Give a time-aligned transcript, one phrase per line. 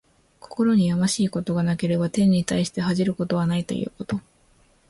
[0.39, 4.19] 心にやましいことがなければ、天に対して恥じることはないということ。